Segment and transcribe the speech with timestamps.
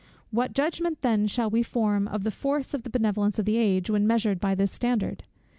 [0.31, 3.87] What judgment then shall we form of the force of the benevolence of the age,
[3.87, 5.25] when measured by this standard?